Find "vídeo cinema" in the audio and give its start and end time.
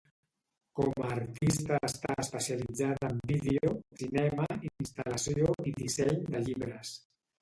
3.33-4.49